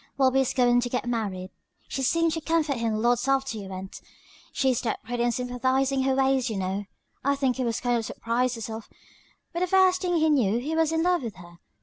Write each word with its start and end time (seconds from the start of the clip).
Bobby 0.17 0.39
is 0.41 0.55
goin 0.55 0.81
to 0.81 0.89
get 0.89 1.05
married. 1.07 1.51
She 1.87 2.01
seemed 2.01 2.31
to 2.31 2.41
comfort 2.41 2.77
him 2.77 3.03
lots 3.03 3.27
after 3.27 3.59
you 3.59 3.67
went. 3.69 4.01
Shes 4.51 4.81
that 4.81 5.03
pretty 5.03 5.21
and 5.21 5.31
sympathizing 5.31 5.99
in 5.99 6.05
her 6.05 6.15
ways 6.15 6.49
you 6.49 6.57
know. 6.57 6.85
I 7.23 7.35
think 7.35 7.57
he 7.57 7.63
was 7.63 7.79
kind 7.79 7.99
of 7.99 8.05
surprised 8.05 8.55
hisself, 8.55 8.89
but 9.53 9.59
the 9.59 9.67
first 9.67 10.01
thing 10.01 10.15
he 10.15 10.27
knew 10.31 10.57
he 10.57 10.75
was 10.75 10.91
in 10.91 11.03
love 11.03 11.21
with 11.21 11.35
her. 11.35 11.59